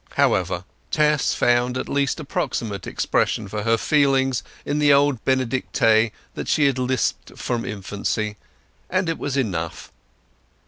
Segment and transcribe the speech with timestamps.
[0.15, 6.47] However, Tess found at least approximate expression for her feelings in the old Benedicite that
[6.47, 8.35] she had lisped from infancy;
[8.89, 9.91] and it was enough.